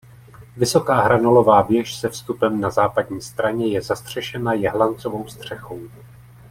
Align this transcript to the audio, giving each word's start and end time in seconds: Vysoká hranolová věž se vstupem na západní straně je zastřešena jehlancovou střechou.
Vysoká 0.57 1.01
hranolová 1.01 1.61
věž 1.61 1.95
se 1.95 2.09
vstupem 2.09 2.61
na 2.61 2.69
západní 2.69 3.21
straně 3.21 3.67
je 3.67 3.81
zastřešena 3.81 4.53
jehlancovou 4.53 5.27
střechou. 5.27 5.79